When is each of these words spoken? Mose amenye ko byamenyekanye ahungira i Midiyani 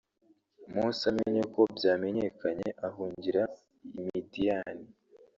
Mose 0.73 1.01
amenye 1.11 1.43
ko 1.53 1.61
byamenyekanye 1.75 2.69
ahungira 2.87 3.43
i 3.99 4.01
Midiyani 4.05 4.87